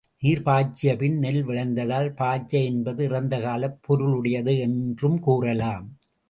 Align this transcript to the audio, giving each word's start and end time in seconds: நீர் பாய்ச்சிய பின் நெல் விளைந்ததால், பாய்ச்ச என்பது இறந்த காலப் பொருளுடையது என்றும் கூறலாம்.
நீர் 0.19 0.41
பாய்ச்சிய 0.41 0.95
பின் 0.95 1.17
நெல் 1.17 1.45
விளைந்ததால், 1.45 2.09
பாய்ச்ச 2.13 2.57
என்பது 2.63 3.03
இறந்த 3.03 3.39
காலப் 3.39 3.79
பொருளுடையது 3.87 4.59
என்றும் 4.59 5.19
கூறலாம். 5.19 5.87